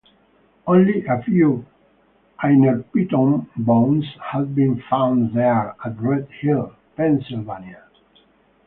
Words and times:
Only 0.65 1.05
a 1.05 1.21
few 1.21 1.63
"Hynerpeton" 2.41 3.45
bones 3.55 4.03
have 4.31 4.55
been 4.55 4.81
found 4.89 5.33
there 5.35 5.75
at 5.85 6.01
Red 6.01 6.27
Hill, 6.41 6.73
Pennsylvania. 6.97 7.83